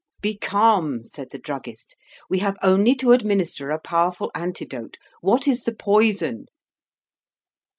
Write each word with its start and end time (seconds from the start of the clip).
"Be 0.19 0.35
calm," 0.35 1.03
said 1.03 1.29
the 1.29 1.37
druggist; 1.37 1.95
"we 2.27 2.39
have 2.39 2.57
only 2.63 2.95
to 2.95 3.11
administer 3.11 3.69
a 3.69 3.79
powerful 3.79 4.31
antidote. 4.33 4.97
What 5.21 5.47
is 5.47 5.61
the 5.61 5.75
poison?" 5.75 6.47